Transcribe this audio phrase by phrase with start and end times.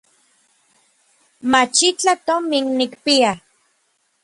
[1.51, 3.31] Machitlaj tomin nikpia.